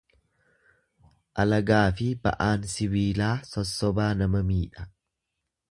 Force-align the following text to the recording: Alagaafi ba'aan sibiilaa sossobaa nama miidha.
Alagaafi 1.43 2.09
ba'aan 2.23 2.67
sibiilaa 2.73 3.31
sossobaa 3.53 4.13
nama 4.23 4.43
miidha. 4.51 4.93